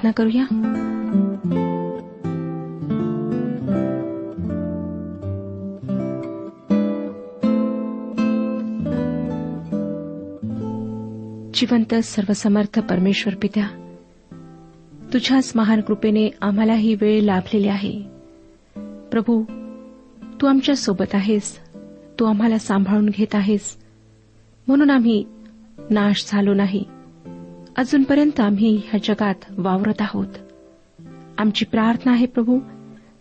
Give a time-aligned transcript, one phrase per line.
[0.00, 0.44] प्रार्थना करूया.
[11.54, 13.96] जिवंत सर्वसमर्थ परमेश्वर पित्या
[15.12, 18.02] तुझ्याच महान कृपेने आम्हाला ही वेळ लाभलेली आहे.
[19.10, 19.42] प्रभू
[20.40, 21.58] तू आमच्यासोबत आहेस.
[22.20, 23.76] तू आम्हाला सांभाळून घेत आहेस.
[24.66, 25.24] म्हणून आम्ही
[25.90, 26.84] नाश झालो नाही.
[27.76, 30.26] अजूनपर्यंत आम्ही ह्या जगात वावरत आहोत.
[31.38, 32.58] आमची प्रार्थना आहे प्रभू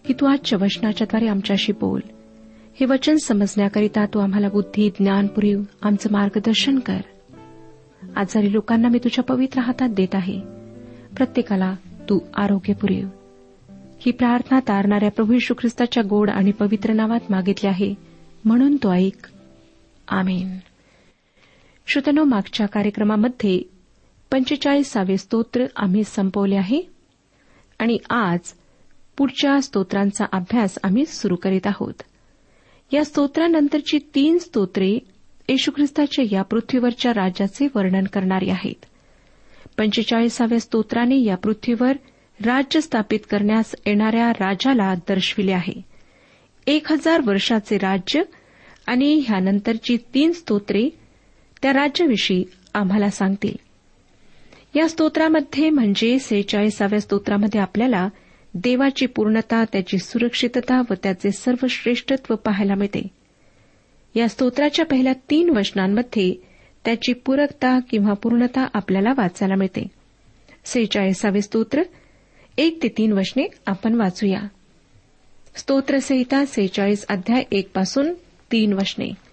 [0.05, 2.01] की तू आजच्या वचनाच्याद्वारे आमच्याशी बोल.
[2.79, 6.97] हे वचन समजण्याकरिता तू आम्हाला बुद्धी ज्ञान पुरीव आमचं मार्गदर्शन कर.
[8.15, 10.39] आजारी लोकांना मी तुझ्या पवित्र हातात देत आहे.
[11.17, 11.75] प्रत्येकाला
[12.09, 13.07] तू आरोग्य पुरेव.
[13.99, 17.93] ही प्रार्थना तारणाऱ्या प्रभू यशू ख्रिस्ताच्या गोड आणि पवित्र नावात मागितली आहे.
[18.45, 19.27] म्हणून तो ऐक.
[20.07, 20.57] आमेन.
[21.87, 23.75] श्रोतनो मागच्या कार्यक्रमामध्ये
[24.31, 26.81] पंचेचाळीसावे स्तोत्र आम्ही संपवले आहे.
[27.80, 28.39] आणि आज
[29.18, 31.94] पुढच्या स्तोत्रांचा अभ्यास आम्ही सुरू करीत आहोत.
[32.94, 35.00] या स्तोत्रानंतरची तीन स्तोत्रे
[35.50, 38.86] येशू ख्रिस्ताच्या या पृथ्वीवरच्या राज्याचे वर्णन करणारी आहेत.
[39.77, 41.92] पंचेचाळीसाव्या स्तोत्राने या पृथ्वीवर
[42.45, 45.81] राज्य स्थापित करण्यास येणाऱ्या राजाला दर्शविले आहे.
[46.68, 48.22] एक हजार वर्षाचे राज्य
[48.88, 50.89] आणि ह्यानंतरची तीन स्तोत्रे
[51.62, 52.44] त्या राज्याविषयी
[52.74, 53.64] आम्हाला सांगतील.
[54.75, 58.10] या स्तोत्रामध्ये म्हणजे सेहेचाळीसाव्या स्तोत्रामध्ये आपल्याला
[58.54, 63.07] देवाची पूर्णता त्याची सुरक्षितता व त्याचे सर्व श्रेष्ठत्व पाहायला मिळते.
[64.16, 66.33] या स्तोत्राच्या पहिल्या तीन वचनांमध्ये
[66.86, 69.88] त्याची पूरकता किंवा पूर्णता आपल्याला वाचायला मिळते.
[70.66, 71.81] सेहेचाळीसावे स्तोत्र
[72.57, 74.42] एक ते तीन वचने आपण वाचूया.
[75.56, 78.13] स्तोत्रसहिता सेहेचाळीस अध्याय एक पासून
[78.51, 79.25] तीन वचने.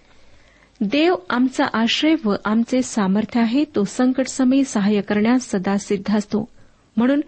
[0.81, 6.49] देव आमचा आश्रय व आमचे सामर्थ्य आहे तो संकटसमयी सहाय्य करण्यास सदा सिद्ध असतो.
[6.97, 7.21] म्हणून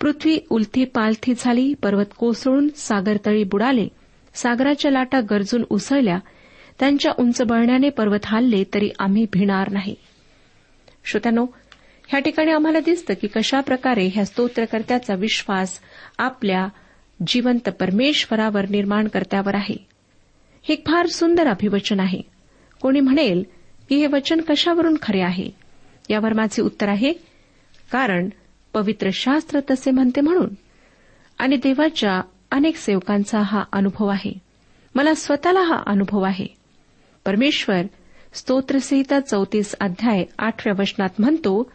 [0.00, 3.88] पृथ्वी उलथी पालथी झाली पर्वत कोसळून सागरतळी बुडाले
[4.34, 6.18] सागराच्या लाटा गरजून उसळल्या
[6.80, 9.94] त्यांच्या उंच बळण्याने पर्वत हालले तरी आम्ही भिणार नाही.
[11.04, 11.46] श्रोत्यानो
[12.08, 15.78] ह्या ठिकाणी आम्हाला दिसतं की कशा प्रकारे ह्या स्तोत्रकर्त्याचा विश्वास
[16.18, 16.68] आपल्या
[17.26, 19.86] जिवंत परमेश्वरावर निर्माणकर्त्यावर आहे.
[20.62, 22.33] हे फार सुंदर अभिवचन आहे.
[22.84, 23.44] कोणी म्हणेल
[23.88, 25.50] की हे वचन कशावरून खरे आहे?
[26.10, 27.12] यावर माझे उत्तर आहे
[27.92, 28.28] कारण
[28.74, 30.48] पवित्र शास्त्र तसे म्हणते म्हणून.
[31.38, 32.20] आणि देवाच्या
[32.50, 34.32] अनेक सेवकांचा हा अनुभव आहे.
[34.94, 36.46] मला स्वतःला हा अनुभव आहे.
[37.24, 37.82] परमेश्वर
[38.34, 41.72] स्तोत्रसहिता चौतीस अध्याय आठव्या वचनात म्हणतो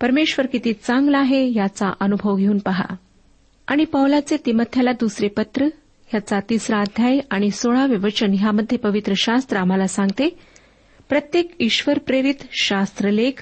[0.00, 2.94] परमेश्वर किती चांगला आहे याचा अनुभव घेऊन पहा.
[3.66, 5.66] आणि पौलाचे तिमथ्याला दुसरे पत्र
[6.08, 10.38] ह्याचा तिसरा अध्याय आणि सोळावे वचन ह्यामध्ये पवित्र शास्त्र आम्हाला सांगते.
[11.08, 13.32] प्रत्येक ईश्वर प्रेरित शास्त्रलेख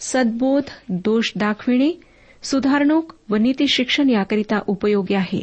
[0.00, 2.00] सद्बोध दोष दाखविणे
[2.42, 5.42] सुधारणूक व नीती शिक्षण याकरिता उपयोगी आहे.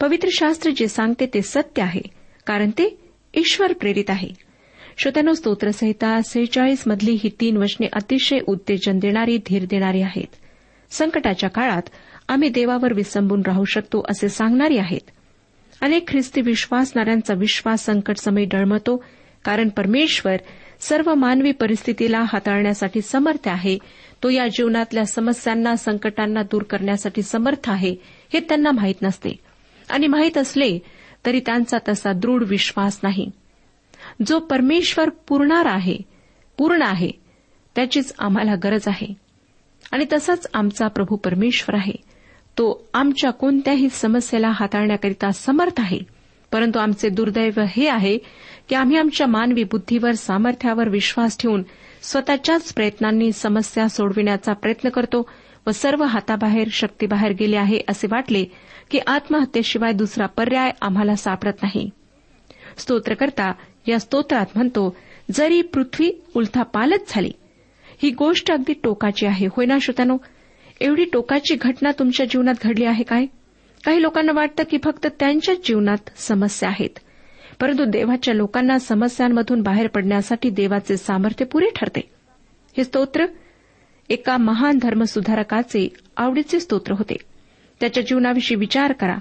[0.00, 2.00] पवित्र शास्त्र जे सांगते ते सत्य आहे
[2.46, 2.98] कारण ते
[3.34, 4.28] ईश्वर प्रेरित आहे.
[4.98, 10.34] श्रोत्यानो स्तोत्रसहिता सेहेचाळीस मधली ही तीन वचने अतिशय उत्तेजन देणारी धीर देणारी आहेत.
[10.90, 11.82] संकटाच्या काळात
[12.28, 15.10] आम्ही देवावर विसंबून राहू शकतो असे सांगणारी आहेत.
[15.80, 19.04] अनेक ख्रिस्ती विश्वासणाऱ्यांचा विश्वास संकटसमयी डळमतो
[19.44, 20.36] कारण परमेश्वर
[20.80, 23.78] सर्व मानवी परिस्थितीला हाताळण्यासाठी समर्थ आहे.
[24.22, 27.96] तो या जीवनातल्या समस्यांना संकटांना दूर करण्यासाठी समर्थ आहे
[28.32, 29.36] हे त्यांना माहीत नसते.
[29.90, 30.78] आणि माहीत असले
[31.26, 33.30] तरी त्यांचा तसा दृढ विश्वास नाही.
[34.26, 35.98] जो परमेश्वर पुरणार आहे
[36.58, 37.10] पूर्ण आहे
[37.76, 39.14] त्याचीच आम्हाला गरज आहे.
[39.92, 42.13] आणि तसाच आमचा प्रभू परमेश्वर आहे.
[42.58, 46.00] तो आमच्या कोणत्याही समस्येला हाताळण्याकरिता समर्थ आहे.
[46.52, 48.18] परंतु आमचे दुर्दैव हे आहे
[48.68, 51.62] की आम्ही आमच्या मानवी बुद्धीवर सामर्थ्यावर विश्वास ठेवून
[52.02, 55.30] स्वतःच्याच प्रयत्नांनी समस्या सोडविण्याचा प्रयत्न करतो
[55.66, 58.44] व सर्व हाताबाहेर शक्तीबाहेर गेले आहे असे वाटले
[58.90, 61.90] की आत्महत्येशिवाय दुसरा पर्याय आम्हाला सापडत नाही.
[62.78, 63.52] स्तोत्रकर्ता
[63.88, 64.96] या स्तोत्रात म्हणतो
[65.32, 67.32] जरी पृथ्वी उलथापालच झाली
[68.02, 69.46] ही गोष्ट अगदी टोकाची आहे.
[69.46, 70.16] होय ना श्रोत्यानो?
[70.84, 73.26] एवढी टोकाची घटना तुमच्या जीवनात घडली आहे काय?
[73.84, 76.98] काही लोकांना वाटतं की फक्त त्यांच्याच जीवनात समस्या आहेत.
[77.60, 82.00] परंतु देवाच्या लोकांना समस्यांमधून बाहेर पडण्यासाठी देवाचे सामर्थ्य पुरे ठरते.
[82.76, 83.26] हे स्तोत्र
[84.08, 87.16] एका महान धर्मसुधारकाचे आवडीचे स्तोत्र होते.
[87.80, 89.16] त्याच्या जीवनाविषयी विचार करा.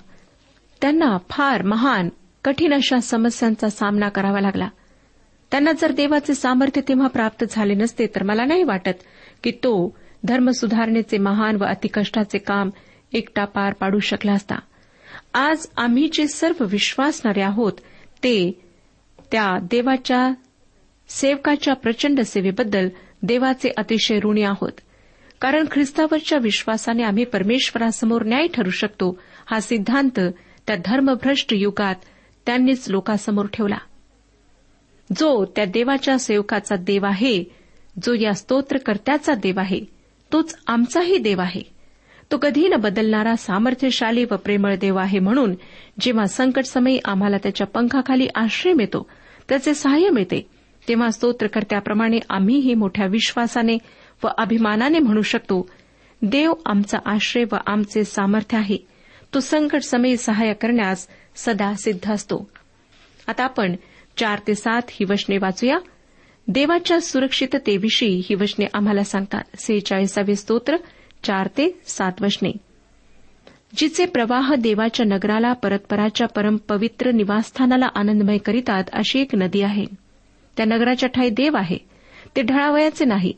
[0.81, 2.09] त्यांना फार महान
[2.43, 4.67] कठीण अशा समस्यांचा सामना करावा लागला.
[5.51, 9.03] त्यांना जर देवाचे सामर्थ्य तेव्हा प्राप्त झाले नसते तर मला नाही वाटत
[9.43, 12.69] की तो धर्मसुधारणेचे महान व अतिकष्टाचे काम
[13.13, 14.55] एकटा पार पाडू शकला असता.
[15.33, 17.73] आज आम्ही जे सर्व विश्वासणारे आहोत
[18.23, 18.61] ते
[19.31, 20.33] त्या देवाच्या
[21.09, 22.89] सेवकाच्या प्रचंड सेवेबद्दल
[23.23, 24.71] देवाचे अतिशय ऋणी आहोत.
[25.41, 30.19] कारण ख्रिस्तावरच्या विश्वासाने आम्ही परमेश्वरासमोर न्याय ठरू शकतो हा सिद्धांत
[30.67, 31.95] त्या धर्मभ्रष्ट युगात
[32.45, 33.77] त्यांनीच लोकांसमोर ठेवला.
[35.17, 37.43] जो त्या देवाच्या सेवकाचा देव आहे
[38.03, 39.92] जो या स्तोत्रकर्त्याचा देव आहे
[40.33, 41.61] तोच आमचाही देव आहे.
[42.31, 45.55] तो कधी न बदलणारा सामर्थ्यशाली व प्रेमळ देव आहे म्हणून
[45.99, 49.09] जेव्हा संकटसमयी आम्हाला त्याच्या पंखाखाली आश्रय मिळतो
[49.49, 50.49] त्याचे सहाय्य मिळते
[50.87, 53.77] तेव्हा स्तोत्रकर्त्याप्रमाणे आम्हीही मोठ्या विश्वासाने
[54.23, 55.69] व अभिमानाने म्हणू शकतो
[56.21, 58.77] देव आमचा आश्रय व आमचे सामर्थ्य आहे.
[59.33, 62.49] तो संकटसमयी सहाय्य करण्यास सदा सिद्ध असतो.
[63.27, 63.75] आता आपण
[64.17, 65.77] चार ते सात ही वचने वाचूया.
[66.47, 69.43] देवाच्या सुरक्षिततेविषयी ही वचने आम्हाला सांगतात.
[69.55, 70.77] सेहेचाळीसावे स्तोत्र
[71.23, 72.51] चार ते सात वचने.
[73.77, 79.85] जिचे प्रवाह देवाच्या नगराला परतपराच्या परमपवित्र निवासस्थानाला आनंदमय करीतात अशी एक नदी आहे.
[80.57, 81.77] त्या नगराच्या ठाई देव आहे.
[82.35, 83.33] ते ढळावयाचे नाही.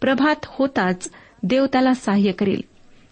[0.00, 1.10] प्रभात होताच
[1.42, 2.60] देव त्याला सहाय्य करेल.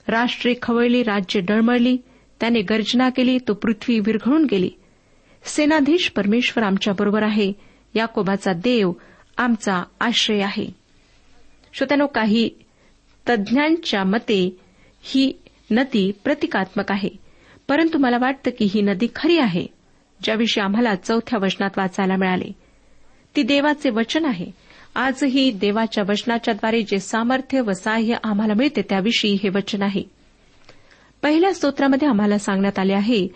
[0.09, 1.97] राष्ट्रे खवळली राज्य डळमळली
[2.41, 4.71] त्याने गर्जना केली तो पृथ्वी विरघळून गेली.
[5.45, 7.53] सेनाधीश परमेश्वर आमच्याबरोबर आहे.
[7.95, 8.93] याकोबाचा देव
[9.37, 10.67] आमचा आश्रय आहे.
[11.73, 12.51] श्रोत्यानो काही
[13.29, 14.61] तज्ज्ञांच्या मते
[15.03, 15.33] ही
[15.71, 17.09] नदी प्रतिकात्मक आहे.
[17.69, 19.67] परंतु मला वाटतं की ही नदी खरी आहे
[20.23, 22.53] ज्याविषयी आम्हाला चौथ्या वचनात वाचायला मिळाले.
[23.37, 24.47] ती देवाचे वचन आहे.
[24.95, 30.03] आजही देवाच्या वचनाच्याद्वारे जे सामर्थ्य व साह्य आम्हाला मिळते त्याविषयी हे वचन आहे.
[31.23, 33.29] पहिल्या स्तोत्रामध्ये आम्हाला सांगण्यात आले आहे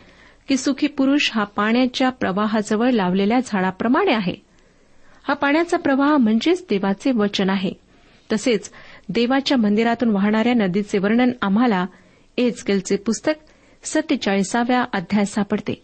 [0.49, 4.50] की सुखी पुरुष हा पाण्याच्या प्रवाहाजवळ लावलेल्या झाडाप्रमाणे आहे.
[5.23, 7.71] हा पाण्याचा प्रवाह म्हणजेच देवाचे वचन आहे.
[8.33, 8.71] तसेच
[9.09, 11.87] देवाच्या मंदिरातून वाहणाऱ्या नदीचे वर्णन आम्हाला
[12.39, 13.33] एजकेलचे पुस्तक
[13.85, 15.83] सत्तेचाळीसाव्या अध्याय सापडते.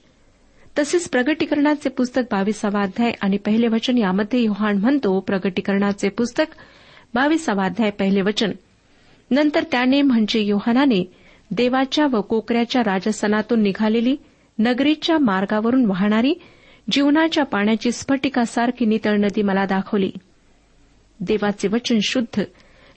[0.79, 6.45] तसेच प्रगटीकरणाचे पुस्तक बावीसावा अध्याय आणि पहिले वचन यामध्ये योहान म्हणतो प्रगटीकरणाचे पुस्तक
[7.15, 8.51] बावीसावा अध्याय पहिले वचन.
[9.31, 11.13] नंतर त्याने म्हणजे योहानाने
[11.51, 14.17] देवाच्या व कोकऱ्याच्या राजस्थानातून निघालेली
[14.59, 16.35] नगरीच्या मार्गावरून वाहणारी
[16.91, 20.11] जीवनाच्या पाण्याची स्फटिकासारखी नितळ नदी मला दाखवली.
[21.21, 22.43] देवाचे वचन शुद्ध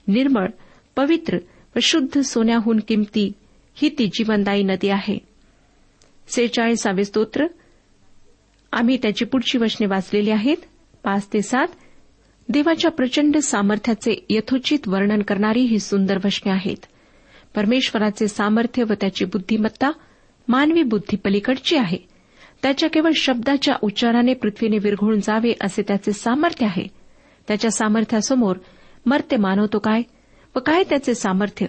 [0.08, 0.48] निर्मळ
[0.96, 1.36] पवित्र
[1.76, 3.32] व शुद्ध सोन्याहून किमती
[3.74, 5.18] ही ती जीवनदायी नदी आहे.
[6.28, 7.46] सेहेचाळीसावे स्तोत्र.
[8.72, 10.56] आम्ही त्याची पुढची वचने वाचलेली आहेत.
[11.04, 11.68] पाच ते सात.
[12.48, 16.86] देवाच्या प्रचंड सामर्थ्याचे यथोचित वर्णन करणारी ही सुंदर वचने आहेत.
[17.54, 19.90] परमेश्वराचे सामर्थ्य व त्याची बुद्धिमत्ता
[20.48, 22.09] मानवी बुद्धी पलीकडची आहे.
[22.62, 26.86] त्याच्या केवळ शब्दाच्या उच्चाराने पृथ्वीने विरघळून जावे असे त्याचे सामर्थ्य आहे.
[27.48, 28.56] त्याच्या सामर्थ्यासमोर
[29.06, 30.02] मर्त्य मानवतो काय
[30.56, 31.66] व काय त्याचे सामर्थ्य?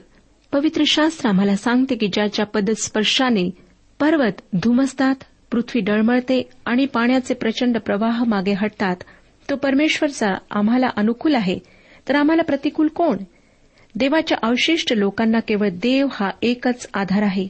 [0.54, 3.50] पवित्र शास्त्र आम्हाला सांगते की ज्याच्या पदस्पर्शाने
[4.00, 5.16] पर्वत धुमसतात
[5.52, 8.96] पृथ्वी डळमळते आणि पाण्याचे प्रचंड प्रवाह मागे हटतात
[9.50, 11.60] तो परमेश्वरचा आम्हाला अनुकूल आहे.
[12.10, 13.18] तर आम्हाला प्रतिकूल कोण?
[13.96, 17.48] देवाच्या अवशिष्ट लोकांना केवळ देव हा एकच आधार आहे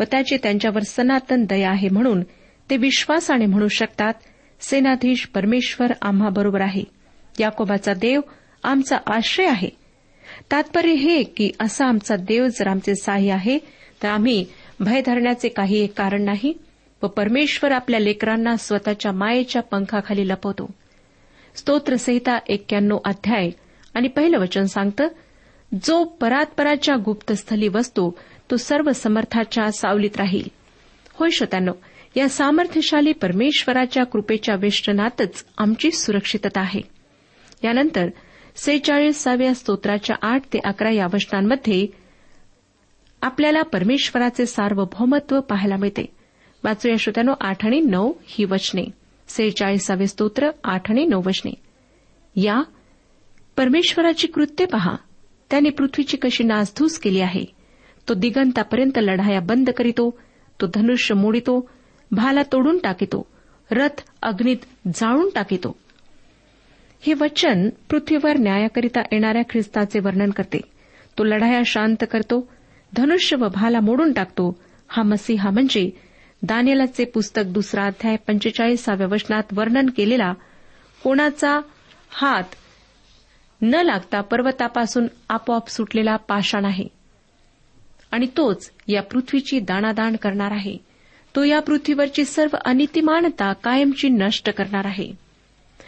[0.00, 2.22] व त्याची त्यांच्यावर सनातन दया आहे म्हणून
[2.70, 4.14] ते विश्वासाने म्हणू शकतात
[4.60, 6.84] सेनाधीश परमेश्वर आम्हाबरोबर आहे.
[7.40, 8.20] याकोबाचा देव
[8.62, 9.68] आमचा आश्रय आहे.
[10.50, 13.58] तात्पर्य हे की असा आमचा देव जर आमचे साह्य आहे
[14.02, 14.44] तर आम्ही
[14.80, 16.52] भय धरण्याचे काही एक कारण नाही
[17.02, 20.70] व परमेश्वर आपल्या लेकरांना स्वतःच्या मायेच्या पंखाखाली लपवतो.
[21.54, 23.50] स्तोत्रसहिता एक्क्याण्णव अध्याय
[23.94, 25.08] आणि पहिलं वचन सांगतं
[25.84, 28.18] जो परात्पराच्या गुप्तस्थली वसतो
[28.50, 30.48] तो सर्व समर्थाच्या सावलीत राहील.
[31.12, 31.72] होय श्रोत्यानो
[32.16, 36.80] या सामर्थ्यशाली परमेश्वराच्या कृपेच्या वेष्टनातच आमची सुरक्षितता आहे.
[37.64, 38.08] यानंतर
[38.56, 41.86] सेहेचाळीसाव्या स्तोत्राच्या आठ ते अकरा या वचनांमध्ये
[43.22, 46.06] आपल्याला परमेश्वराचे सार्वभौमत्व पाहायला मिळते.
[46.64, 48.84] वाचूया श्रोत्यानो आठ आणि नऊ ही वचने.
[49.28, 51.50] सेहेचाळीसावे स्तोत्र आठ आणि नऊ वचने.
[52.36, 52.62] या
[53.56, 54.96] परमेश्वराची कृत्य पहा.
[55.50, 57.44] त्याने पृथ्वीची कशी नासधूस केली आहे.
[58.08, 60.18] तो दिगंतापर्यंत लढाया बंद करीतो.
[60.60, 61.70] तो धनुष्य मोडितो.
[62.12, 63.26] भाला तोडून टाकितो.
[63.70, 65.76] रथ अग्नीत जाळून टाकितो.
[67.00, 70.60] हे वचन पृथ्वीवर न्यायाकरिता येणाऱ्या ख्रिस्ताचे वर्णन करते.
[71.18, 72.48] तो लढाया शांत करतो.
[72.96, 74.60] धनुष्य व भाला मोडून टाकतो.
[74.88, 75.90] हा मसीहा म्हणजे
[76.42, 80.32] दानियलाचे पुस्तक दुसरा अध्याय पंचेचाळीसाव्या वचनात वर्णन केलेला
[81.04, 81.60] कोणाचा
[82.10, 82.44] हात
[83.62, 86.84] न लागता पर्वतापासून आपोआप सुटलेला पाषाण आहे.
[88.10, 90.91] आणि तोच या पृथ्वीची दाणादाण करणार आहे.
[91.36, 95.12] तो या पृथ्वीवरची सर्व अनितिमानता कायमची नष्ट करणार आहे.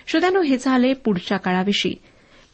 [0.06, 1.94] श्रोत्यानो हे झाले पुढच्या काळाविषयी.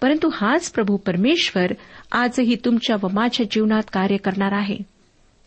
[0.02, 1.72] परंतु हाच प्रभू परमेश्वर
[2.12, 4.78] आजही तुमच्या व माझ्या जीवनात कार्य करणार आहे.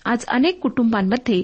[0.06, 1.44] आज अनेक कुटुंबांमध्ये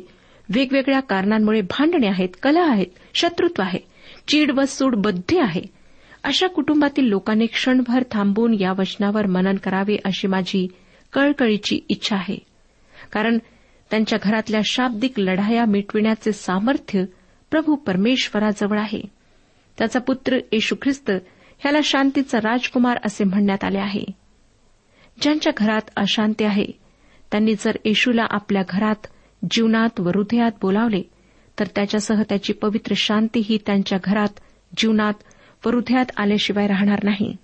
[0.56, 3.80] वेगवेगळ्या कारणांमुळे भांडणे आहेत कलह आहेत शत्रुत्व आहे
[4.28, 5.62] चीड व सूड बद्धी आहे.
[6.24, 10.68] अशा कुटुंबातील लोकांनी क्षणभर थांबून या वचनावर मनन करावे अशी माझी
[11.14, 12.40] कळकळीची इच्छा आहे.
[13.12, 13.38] कारण
[13.92, 17.06] त्यांच्या घरातल्या शाब्दिक लढाया मिटविण्याचे सामर्थ्य
[17.52, 19.02] प्रभू परमेश्वराजवळ आहे.
[19.78, 21.12] त्याचा पुत्र येशू ख्रिस्त
[21.60, 24.04] ह्याला शांतीचा राजकुमार असे म्हणण्यात आले आहे.
[25.22, 26.66] ज्यांच्या घरात अशांती आहे
[27.32, 29.08] त्यांनी जर येशूला आपल्या घरात
[29.52, 31.02] जीवनात व हृदयात बोलावले
[31.60, 34.40] तर त्याच्यासह त्याची पवित्र शांती ही त्यांच्या घरात
[34.78, 35.14] जीवनात
[35.66, 37.36] व हृदयात आल्याशिवाय राहणार नाही.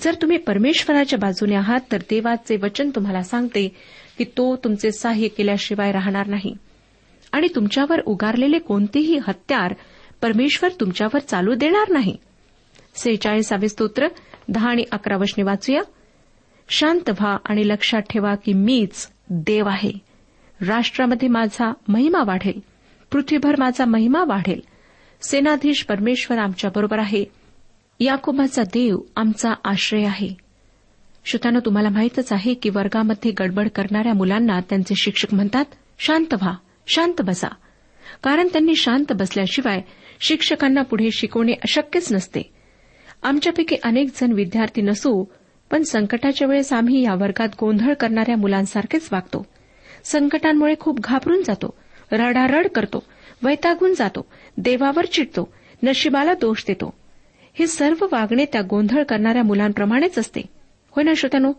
[0.00, 3.76] जर तुम्ही परमेश्वराच्या बाजूने आहात तर देवाचे वचन तुम्हाला सांगते
[4.20, 6.54] की तो तुमचे सहाय्य केल्याशिवाय राहणार नाही.
[7.32, 9.74] आणि तुमच्यावर उगारलेले कोणतेही हत्यार
[10.22, 12.16] परमेश्वर तुमच्यावर चालू देणार नाही.
[12.94, 14.08] सेहेचाळीसावे स्तोत्र
[14.48, 15.80] दहा आणि अकरा वशने वाचूया.
[16.68, 19.92] शांत व्हा आणि लक्षात ठेवा की मीच देव आहे.
[20.66, 22.60] राष्ट्रामध्ये माझा महिमा वाढेल.
[23.12, 24.60] पृथ्वीभर माझा महिमा वाढेल.
[25.22, 27.24] सेनाधीश परमेश्वर आमच्याबरोबर आहे.
[28.00, 30.49] याकोबाचा देव आमचा आश्रय आहे.
[31.24, 35.64] श्रोत्यानं तुम्हाला माहीतच आहे की वर्गामध्ये गडबड करणाऱ्या मुलांना त्यांचे शिक्षक म्हणतात
[35.98, 36.54] शांत व्हा
[36.86, 37.48] शांत बसा.
[38.22, 39.80] कारण त्यांनी शांत बसल्याशिवाय
[40.20, 42.52] शिक्षकांना पुढे शिकवणे अशक्यच नसते.
[43.22, 45.24] आमच्यापैकी अनेक जण विद्यार्थी नसू
[45.70, 49.46] पण संकटाच्या वेळेस आम्ही या वर्गात गोंधळ करणाऱ्या मुलांसारखेच वागतो.
[50.04, 51.74] संकटांमुळे खूप घाबरून जातो
[52.12, 53.02] रडारड करतो
[53.42, 56.94] वैतागून जातो देवावर चिडतो नशिबाला दोष देतो.
[57.58, 60.59] हे सर्व वागणे त्या गोंधळ करणाऱ्या मुलांप्रमाणेच असते.
[60.90, 61.52] होय ना श्रोत्यानो?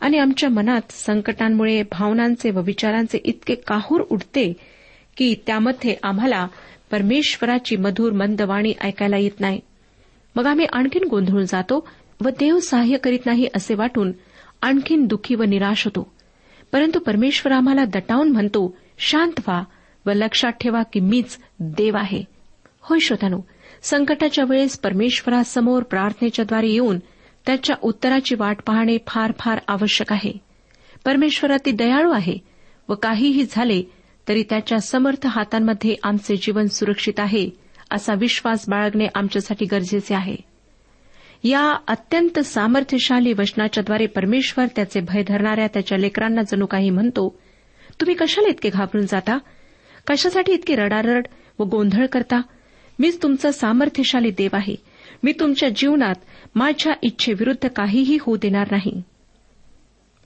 [0.00, 4.52] आणि आमच्या मनात संकटांमुळे भावनांचे व विचारांचे इतके काहूर उडते
[5.16, 6.46] की त्यामध्ये आम्हाला
[6.90, 9.60] परमेश्वराची मधुर मंदवाणी ऐकायला येत नाही.
[10.36, 11.88] मग आम्ही आणखीन गोंधळून जातो
[12.24, 14.12] व देव सहाय्य करीत नाही असे वाटून
[14.62, 16.12] आणखीन दुःखी व निराश होतो.
[16.72, 19.62] परंतु परमेश्वर आम्हाला दटावून म्हणतो शांत व्हा
[20.06, 22.24] व लक्षात ठेवा की मीच देव आहे.
[22.80, 23.40] होय श्रोतानो
[23.82, 26.98] संकटाच्या वेळेस परमेश्वरासमोर प्रार्थनेच्याद्वारे येऊन
[27.48, 30.32] त्याच्या उत्तराची वाट पाहणे फार फार आवश्यक आहे.
[31.04, 32.38] परमेश्वर अति दयाळू आहे
[32.88, 33.82] व काहीही झाले
[34.28, 37.50] तरी त्याच्या समर्थ हातांमध्ये आमचे जीवन सुरक्षित आहे
[37.90, 40.36] असा विश्वास बाळगणे आमच्यासाठी गरजेचे आहे.
[41.44, 47.38] या अत्यंत सामर्थ्यशाली वचनाच्याद्वारे परमेश्वर त्याचे भय धरणाऱ्या त्याच्या लेकरांना जणू काही म्हणतो
[48.00, 49.38] तुम्ही कशाला इतके घाबरून जाता?
[50.06, 51.26] कशासाठी इतकी रडारड
[51.58, 52.40] व गोंधळ करता?
[52.98, 54.74] मीच तुमचा सामर्थ्यशाली देव आहे.
[55.22, 56.14] मी तुमच्या जीवनात
[56.54, 59.02] माझ्या इच्छेविरुद्ध काहीही होऊ देणार नाही.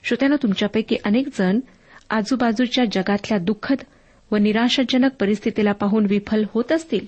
[0.03, 1.59] श्रोत्यानं तुमच्यापैकी अनेक जण
[2.09, 3.77] आजूबाजूच्या जगातल्या दुःखद
[4.31, 7.05] व निराशाजनक परिस्थितीला पाहून विफल होत असतील.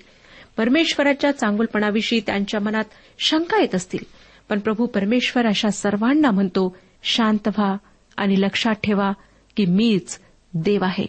[0.57, 2.83] परमेश्वराच्या चांगुलपणाविषयी त्यांच्या मनात
[3.19, 4.03] शंका येत असतील.
[4.49, 7.75] पण प्रभू परमेश्वर अशा सर्वांना म्हणतो शांत व्हा
[8.17, 9.11] आणि लक्षात ठेवा
[9.57, 10.19] की मीच
[10.53, 11.05] देव आहे.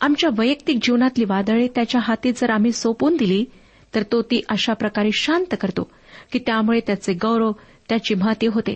[0.00, 3.44] आमच्या वैयक्तिक जीवनातली वादळे त्याच्या हाती जर आम्ही सोपून दिली
[3.94, 5.90] तर तो ती अशा प्रकारे शांत करतो
[6.32, 7.52] की त्यामुळे त्याचे गौरव
[7.88, 8.74] त्याची महती होते.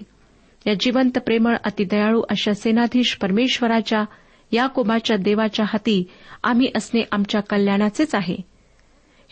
[0.67, 6.05] या जिवंत प्रेमळ अतिदयाळू अशा सेनाधीश परमेश्वराच्या या याकोबाच्या देवाच्या हाती
[6.45, 8.37] आम्ही असणे आमच्या कल्याणाचेच आहे.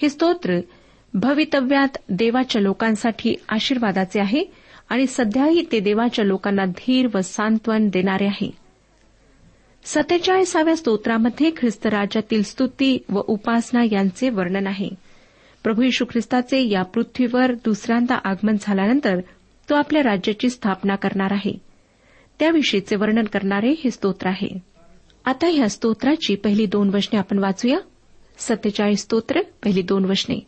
[0.03, 0.61] हे स्तोत्र
[1.14, 4.45] भवितव्यात देवाच्या लोकांसाठी आशीर्वादाचे आहे
[4.88, 8.51] आणि सध्याही ते देवाच्या लोकांना धीर व सांत्वन देणारे आहे.
[9.85, 14.88] सत्तेचाळीसाव्या स्तोत्रामध्ये ख्रिस्त राज्यातील स्तुती व उपासना यांचे वर्णन आहे.
[15.64, 19.20] प्रभू यशू ख्रिस्ताचे या पृथ्वीवर दुसऱ्यांदा आगमन झाल्यानंतर
[19.70, 21.59] तो आपल्या राज्याची स्थापना करणार आहे.
[22.38, 24.59] त्याविषयीचे वर्णन करणारे हे स्तोत्र आहे.
[25.25, 27.79] आता या स्तोत्राची पहिली दोन वचने आपण वाचूया.
[28.38, 30.46] सत्तेचाळीस स्तोत्र पहिली दोन वचने.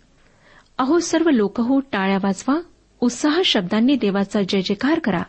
[0.78, 2.60] अहो सर्व लोक हो टाळ्या वाजवा.
[3.00, 5.22] उत्साह शब्दांनी देवाचा जय जयकार करा.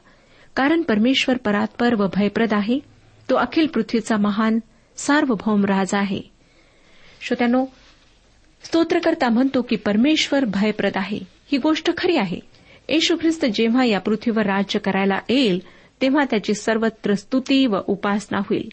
[0.56, 2.80] कारण परमेश्वर परात्पर व भयप्रद आहे.
[3.30, 4.60] तो अखिल पृथ्वीचा महान
[4.98, 6.22] सार्वभौम राजा आहे.
[7.22, 7.66] श्रोत्यानो
[8.66, 11.20] स्तोत्रकर्ता म्हणतो की परमेश्वर भयप्रद आहे.
[11.52, 12.40] ही गोष्ट खरी आहे.
[12.90, 15.60] येशू ख्रिस्त जेव्हा या पृथ्वीवर राज्य करायला येईल
[16.02, 18.70] तेव्हा त्याची सर्वत्र स्तुती व उपासना होईल.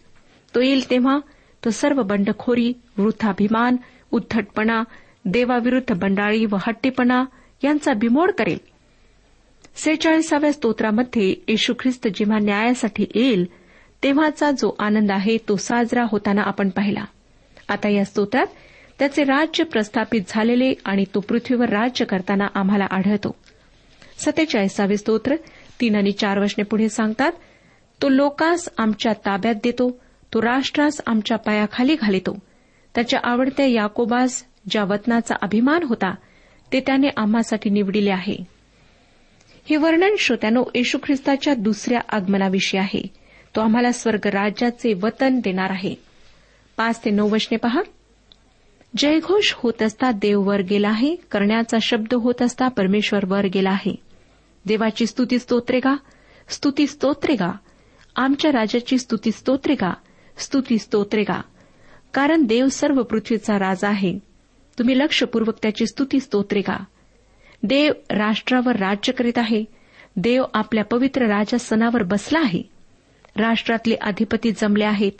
[0.54, 1.18] तो येईल तेव्हा
[1.64, 3.76] तो सर्व बंडखोरी वृथाभिमान
[4.10, 4.82] उद्धटपणा
[5.24, 7.24] देवाविरुद्ध बंडाळी व हट्टीपणा
[7.64, 8.58] यांचा बिमोड करेल.
[9.76, 13.46] सेहेचाळीसाव्या स्तोत्रामध्ये येशू ख्रिस्त जेव्हा न्यायासाठी येईल
[14.02, 17.04] तेव्हाचा जो आनंद आहे तो साजरा होताना आपण पाहिला.
[17.68, 18.46] आता या स्तोत्रात
[18.98, 23.34] त्याचे राज्य प्रस्थापित झालेले आणि तो पृथ्वीवर राज्य करताना आम्हाला आढळतो.
[24.18, 25.34] सत्तेचाळीसावे स्तोत्र
[25.80, 27.32] तीन आणि चार वचने पुढे सांगतात
[28.02, 30.00] तो लोकास आमच्या ताब्यात देतो
[30.34, 32.38] तो राष्ट्रास आमच्या पायाखाली घालितो.
[32.94, 36.14] त्याच्या आवडत्या याकोबास ज्या वतनाचा अभिमान होता
[36.72, 38.36] ते त्याने आम्हासाठी निवडिले आहे.
[39.70, 43.02] हे वर्णन श्रोत्यानो येशू ख्रिस्ताच्या दुसऱ्या आगमनाविषयी आहे.
[43.56, 45.94] तो आम्हाला स्वर्ग राज्याचे वतन देणार आहे.
[46.76, 47.80] पाच ते नऊ वचने पहा.
[48.96, 53.94] जयघोष होत असता देव वर गेला आहे करण्याचा शब्द होत असता परमेश्वर वर गेला आहे.
[54.66, 55.96] देवाची स्तुती स्तोत्रे गा
[56.48, 57.52] स्तुती स्तोत्रे गा.
[58.16, 59.94] आमच्या राजाची स्तुती स्तोत्रे गा
[60.36, 61.40] स्तुती स्तोत्रे गा.
[62.14, 64.18] कारण देव सर्व पृथ्वीचा राजा आहे.
[64.78, 66.84] तुम्ही लक्षपूर्वक त्याची स्तुती स्तोत्रे गा.
[67.62, 69.64] देव राष्ट्रावर राज्य करीत आहे.
[70.16, 72.62] देव आपल्या पवित्र राजासनावर बसला आहे.
[73.36, 75.12] राष्ट्रातले अधिपती जमले आहेत.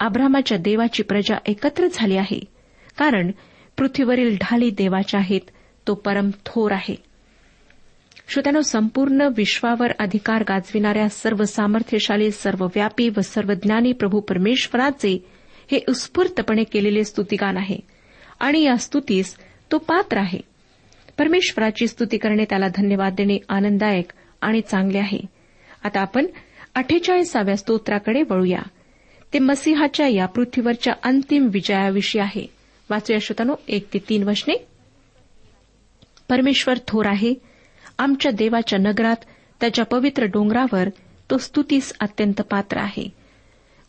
[0.00, 2.51] आब्रामाच्या देवाची प्रजा एकत्र झाली आहे.
[2.98, 3.30] कारण
[3.76, 5.40] पृथ्वीवरील ढाली देवाच्या आहेत
[5.86, 7.12] तो परम थोर आहे.
[8.28, 15.26] श्रोत्यानो संपूर्ण विश्वावर अधिकार गाजविणाऱ्या सर्व सामर्थ्यशाली सर्वव्यापी व सर्वज्ञानी प्रभू परमेश्वराचे
[15.70, 17.78] हे उत्स्फूर्तपणे केलेले स्तुतिगान आहे.
[18.40, 19.36] आणि या स्तुतीस
[19.72, 20.38] तो पात्र आहे.
[21.18, 25.20] परमेश्वराची स्तुती करणे त्याला धन्यवाद देणे आनंददायक आणि चांगले आहे.
[25.84, 26.26] आता आपण
[26.74, 28.62] अठ्ठेचाळीसाव्या स्तोत्राकडे वळूया.
[29.34, 32.61] ते मसिहाच्या या पृथ्वीवरच्या अंतिम विजयाविषयी आहे.
[32.92, 34.54] वाचूया श्रोतानो एक ते तीन वचने.
[36.28, 37.34] परमेश्वर थोर आहे.
[37.98, 39.16] आमच्या देवाच्या नगरात
[39.60, 40.88] त्याच्या पवित्र डोंगरावर
[41.30, 43.08] तो स्तुतीस अत्यंत पात्र आहे.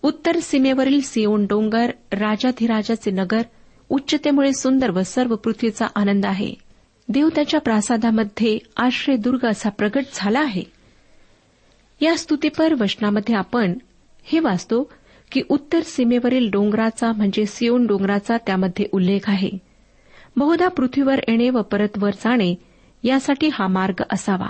[0.02, 3.42] उत्तर सीमेवरील सिओन डोंगर राजाधिराजाचे नगर
[3.90, 6.54] उच्चतेमुळे सुंदर व सर्व पृथ्वीचा आनंद आहे.
[7.10, 10.64] देव त्याच्या प्रासादामध्ये आश्रय दुर्ग असा प्रगट झाला आहे.
[12.02, 13.74] या स्तुतीपर वचनामध्ये आपण
[14.24, 14.92] हे वाचतो
[15.34, 19.50] की उत्तर सीमेवरील डोंगराचा म्हणजे सिओन डोंगराचा त्यामध्ये उल्लेख आहे.
[20.36, 22.56] बहुधा पृथ्वीवर येणे व परत वर जाणे
[23.04, 24.50] यासाठी हा मार्ग असावा.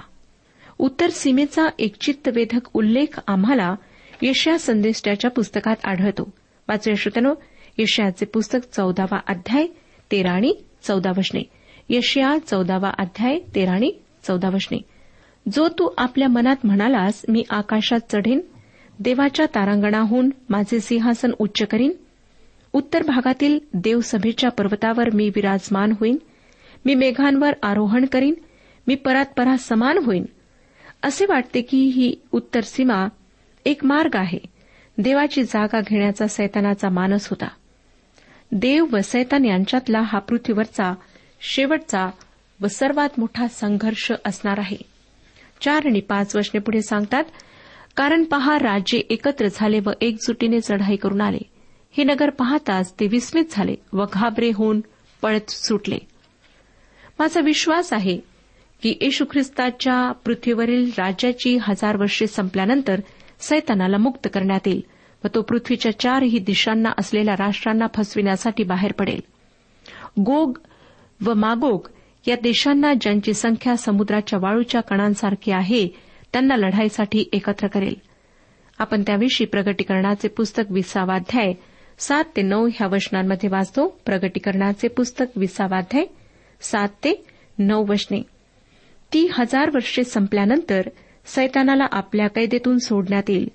[0.79, 3.75] उत्तर सीमेचा एक चित्तवेधक उल्लेख आम्हाला
[4.21, 6.33] यशया संदेष्ट्याच्या पुस्तकात आढळतो.
[6.67, 7.33] वाचूया श्रोतनो
[7.77, 9.67] यशयाचे पुस्तक चौदावा अध्याय
[10.11, 11.41] तेरा आणि चौदा वशने.
[11.89, 13.91] यशया चौदावा अध्याय तेरा आणि
[14.27, 14.77] चौदा वशने.
[15.53, 18.39] जो तू आपल्या मनात म्हणालास मी आकाशात चढेन
[18.99, 21.91] देवाच्या तारांगणाहून माझे सिंहासन उच्च करीन.
[22.73, 26.17] उत्तर भागातील देवसभेच्या पर्वतावर मी विराजमान होईन.
[26.85, 28.33] मी मेघांवर आरोहण करीन.
[28.87, 30.25] मी परात्परा समान होईन.
[31.03, 33.07] असे वाटते की ही उत्तर सीमा
[33.65, 34.39] एक मार्ग आहे.
[34.97, 37.47] देवाची जागा घेण्याचा सैतानाचा मानस होता.
[38.51, 40.93] देव व सैतान यांच्यातला हा पृथ्वीवरचा
[41.41, 42.09] शेवटचा
[42.61, 44.77] व सर्वात मोठा संघर्ष असणार आहे.
[45.61, 47.23] चार आणि पाच वर्षने पुढे सांगतात
[47.97, 51.39] कारण पहा राज्ये एकत्र झाले व एकजुटीने चढाई करून आले.
[51.97, 54.81] हे नगर पाहताच ते विस्मित झाले व घाबरे होऊन
[55.21, 55.97] पळत सुटले.
[57.19, 58.17] माझा विश्वास आहे
[58.81, 62.99] की येशू ख्रिस्ताच्या पृथ्वीवरील राज्याची हजार वर्षे संपल्यानंतर
[63.39, 64.81] सैतानाला मुक्त करण्यात येईल
[65.23, 69.19] व तो पृथ्वीच्या चारही दिशांना असलेल्या राष्ट्रांना फसविण्यासाठी बाहेर पडेल.
[70.19, 70.57] गोग
[71.25, 71.87] व मागोग
[72.27, 77.95] या देशांना ज्यांची संख्या समुद्राच्या वाळूच्या कणांसारखी आहे त्यांना लढाईसाठी एकत्र करेल.
[78.79, 81.53] आपण त्याविषयी प्रगटीकरणाचे पुस्तक विसावाध्याय
[81.99, 83.87] सात ते नऊ ह्या वचनांमध्ये वाचतो.
[84.05, 86.05] प्रगटीकरणाचे पुस्तक विसावाध्याय
[86.61, 87.25] सात ते
[87.59, 88.21] नऊ वचने.
[89.13, 90.81] ती हजार वर्षे संपल्यानंतर
[91.25, 93.49] सैतानाला आपल्या कैदेतून सोडण्यात येईल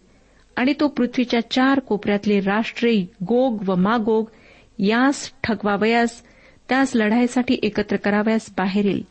[0.57, 4.25] आणि तो पृथ्वीच्या चार कोपऱ्यातले राष्ट्रे गोग व मागोग
[4.79, 6.23] यास ठगवावयास
[6.69, 9.05] त्यास लढाईसाठी एकत्र करावयास बाहेर येईल.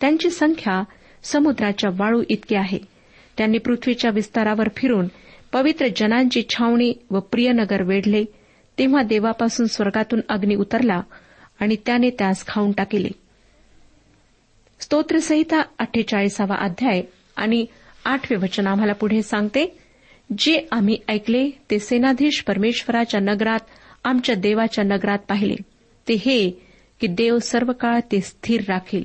[0.00, 0.82] त्यांची संख्या
[1.22, 2.93] समुद्राच्या वाळू इतकी आहे.
[3.38, 5.06] त्यांनी पृथ्वीच्या विस्तारावर फिरून
[5.52, 8.24] पवित्र जनांची छावणी व प्रियनगर वेढले.
[8.78, 11.00] तेव्हा देवापासून स्वर्गातून अग्नी उतरला
[11.60, 13.08] आणि त्याने त्यास खाऊन टाकिले.
[14.80, 17.02] स्तोत्रसहिता अठ्ठेचाळीसावा अध्याय
[17.36, 17.66] आणि
[18.04, 19.78] आठवे वचन आम्हाला पुढे सांगते.
[20.38, 23.60] जे आम्ही ऐकले ते सेनाधीश परमेश्वराच्या नगरात
[24.04, 25.54] आमच्या देवाच्या नगरात पाहिले.
[26.08, 26.50] ते हे
[27.00, 29.04] की देव सर्व काळ ते स्थिर राखील.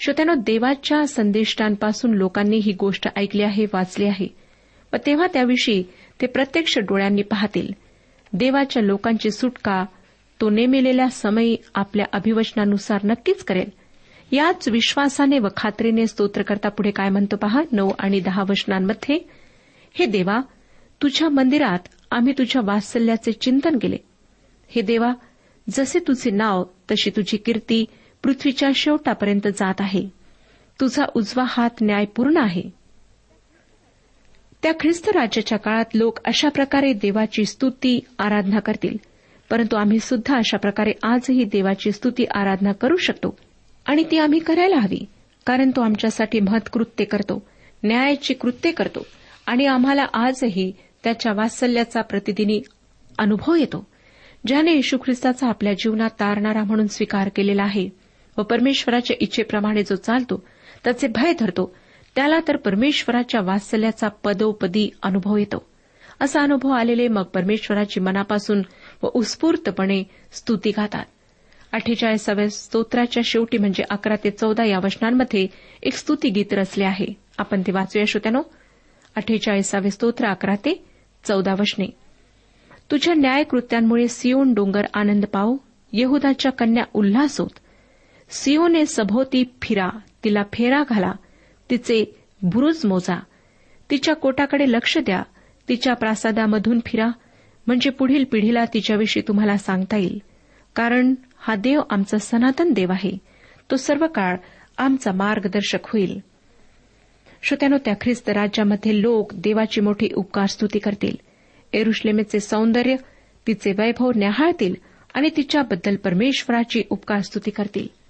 [0.00, 4.36] श्रोत्यानो देवाच्या संदेष्टांपासून लोकांनी ही गोष्ट ऐकली आहे वाचली आहे.
[4.92, 5.84] व तेव्हा त्याविषयी
[6.20, 7.72] ते प्रत्यक्ष डोळ्यांनी पाहतील.
[8.32, 9.84] देवाच्या लोकांची सुटका
[10.40, 13.68] तो नेमिलेल्या समयी आपल्या अभिवचनानुसार नक्कीच करेल.
[14.32, 17.62] याच विश्वासाने व खात्रीने स्तोत्रकर्ता पुढे काय म्हणतो पहा?
[17.72, 19.18] नऊ आणि दहा वचनांमध्ये
[19.94, 20.40] हे देवा
[21.02, 21.78] तुझ्या मंदिरात
[22.10, 23.96] आम्ही तुझ्या वात्सल्याचे चिंतन केले.
[24.68, 25.12] हे देवा
[25.70, 27.84] जसे तुझे नाव तशी तुझी कीर्ती
[28.24, 30.08] पृथ्वीच्या शेवटापर्यंत जात आहे.
[30.80, 32.62] तुझा उजवा हात न्यायपूर्ण आहे.
[34.62, 38.96] त्या ख्रिस्त राज्याच्या काळात लोक अशा प्रकारे देवाची स्तुती आराधना करतील.
[39.50, 43.36] परंतु आम्ही सुद्धा अशा प्रकारे आजही देवाची स्तुती आराधना करू शकतो.
[43.86, 45.04] आणि ती आम्ही करायला हवी
[45.46, 47.46] कारण तो आमच्यासाठी महत्कृत्य करतो
[47.84, 49.06] न्यायाची कृत्य करतो.
[49.46, 50.72] आणि आम्हाला आजही
[51.04, 52.62] त्याच्या वात्सल्याचा प्रतिदिनी
[53.18, 53.86] अनुभव येतो
[54.46, 58.03] ज्याने येशू ख्रिस्ताचा आपल्या जीवनात तारणारा म्हणून स्वीकार केलेला आहे.
[58.38, 60.42] व परमेश्वराच्या इच्छेप्रमाणे जो चालतो
[60.84, 61.76] त्याचे भय धरतो
[62.16, 65.66] त्याला तर परमेश्वराच्या वात्सल्याचा पदोपदी अनुभव येतो.
[66.20, 68.62] असा अनुभव आलेले मग परमेश्वराची मनापासून
[69.02, 71.04] व उत्स्फूर्तपणे स्तुती गातात.
[71.72, 75.46] अठ्ठेचाळीसाव्या स्तोत्राच्या शेवटी म्हणजे अकरा ते चौदा या वचनांमध्ये
[75.82, 77.06] एक स्तुती गीत रचले आहे.
[77.38, 78.42] आपण ते वाचूया श्रोत्यानो.
[79.16, 80.84] अठ्ठेचाळीसावे स्तोत्र अकरा ते
[81.24, 81.86] चौदा वचने.
[82.90, 85.56] तुझ्या न्यायकृत्यांमुळे सियोन डोंगर आनंद पावो
[85.92, 87.58] येहुदाच्या कन्या उल्हास होत
[88.36, 89.88] सिओने सभोवती फिरा
[90.24, 91.12] तिला फेरा घाला
[91.70, 93.20] तिचे बुरुज मोजा.
[93.90, 95.22] तिच्या कोटाकडे लक्ष द्या
[95.68, 97.06] तिच्या प्रासादामधून फिरा
[97.66, 100.18] म्हणजे पुढील पिढीला तिच्याविषयी तुम्हाला सांगता येईल.
[100.76, 103.18] कारण हा देव आमचा सनातन देव आहे.
[103.70, 104.36] तो सर्व काळ
[104.78, 106.18] आमचा मार्गदर्शक होईल.
[107.42, 111.16] श्रोत्यानो त्या ख्रिस्त राज्यामध्ये लोक देवाची मोठी उपकार स्तुती करतील.
[111.72, 112.96] एरुश्लेमेचे सौंदर्य
[113.46, 114.74] तिचे वैभव न्याहाळतील
[115.14, 118.03] आणि तिच्याबद्दल परमेश्वराची उपकार स्तुती करतील.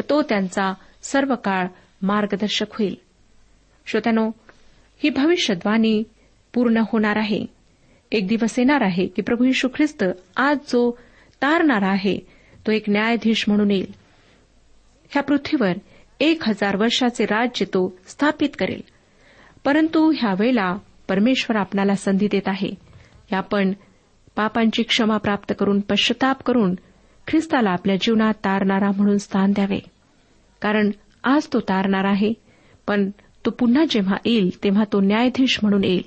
[0.00, 1.66] व तो त्यांचा सर्व काळ
[2.02, 2.94] मार्गदर्शक होईल.
[3.86, 4.30] श्रोत्यानो
[5.02, 6.02] ही भविष्यद्वाणी
[6.54, 7.46] पूर्ण होणार आहे.
[8.12, 10.04] एक दिवस येणार आहे की प्रभू यशू ख्रिस्त
[10.36, 10.98] आज जो
[11.42, 12.18] तारणारा आहे
[12.66, 13.94] तो एक न्यायाधीश म्हणून येईल.
[15.10, 15.72] ह्या पृथ्वीवर
[16.20, 18.80] एक हजार वर्षाचे राज्य तो स्थापित करेल.
[19.64, 20.76] परंतु ह्यावेळेला
[21.08, 22.70] परमेश्वर आपणाला संधी देत आहे.
[23.32, 23.72] आपण
[24.36, 26.74] पापांची क्षमा प्राप्त करून पश्चाताप करून
[27.30, 29.78] ख्रिस्ताला आपल्या जीवनात तारणारा म्हणून स्थान द्यावे.
[30.60, 30.90] कारण
[31.24, 32.32] आज तो तारणार आहे
[32.86, 33.10] पण
[33.46, 36.02] तो पुन्हा जेव्हा येईल तेव्हा तो न्यायाधीश म्हणून येईल.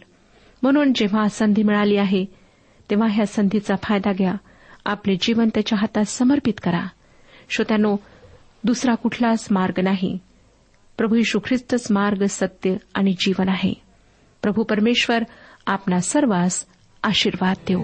[0.64, 2.26] म्हणून जेव्हा संधी मिळाली आहे
[2.90, 4.34] तेव्हा ह्या संधीचा फायदा घ्या.
[4.86, 6.86] आपले जीवन त्याच्या हातात समर्पित करा.
[7.50, 7.96] श्रोत्यानो
[8.64, 10.20] दुसरा कुठलाच मार्ग नाही.
[10.98, 13.74] प्रभू यशू ख्रिस्तच मार्ग सत्य आणि जीवन आहे.
[14.42, 15.24] प्रभू परमेश्वर
[15.68, 16.66] आपणा सर्वांस
[17.04, 17.84] आशीर्वाद देऊ.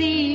[0.00, 0.31] देवा